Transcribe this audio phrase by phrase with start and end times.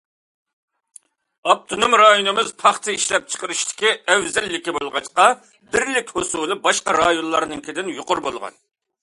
[1.49, 5.27] ئاپتونوم رايونىمىز پاختا ئىشلەپچىقىرىشتىكى ئەۋزەللىكى بولغاچقا،
[5.77, 8.61] بىرلىك ھوسۇلى باشقا رايونلارنىڭكىدىن يۇقىرى بولغان.